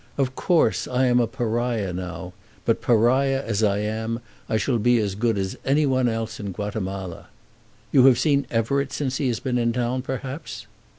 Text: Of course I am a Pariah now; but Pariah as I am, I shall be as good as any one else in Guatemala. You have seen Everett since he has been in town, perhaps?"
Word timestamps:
Of 0.17 0.33
course 0.35 0.87
I 0.87 1.05
am 1.05 1.19
a 1.19 1.27
Pariah 1.27 1.93
now; 1.93 2.33
but 2.65 2.81
Pariah 2.81 3.43
as 3.45 3.61
I 3.61 3.77
am, 3.81 4.19
I 4.49 4.57
shall 4.57 4.79
be 4.79 4.97
as 4.97 5.13
good 5.13 5.37
as 5.37 5.59
any 5.63 5.85
one 5.85 6.09
else 6.09 6.39
in 6.39 6.53
Guatemala. 6.53 7.27
You 7.91 8.07
have 8.07 8.17
seen 8.17 8.47
Everett 8.49 8.91
since 8.91 9.17
he 9.17 9.27
has 9.27 9.39
been 9.39 9.59
in 9.59 9.71
town, 9.73 10.01
perhaps?" 10.01 10.65